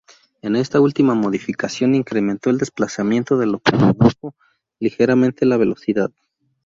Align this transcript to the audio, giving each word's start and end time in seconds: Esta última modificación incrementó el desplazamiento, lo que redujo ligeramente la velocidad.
Esta 0.41 0.79
última 0.81 1.13
modificación 1.13 1.93
incrementó 1.93 2.49
el 2.49 2.57
desplazamiento, 2.57 3.35
lo 3.45 3.59
que 3.59 3.73
redujo 3.77 4.33
ligeramente 4.79 5.45
la 5.45 5.57
velocidad. 5.57 6.09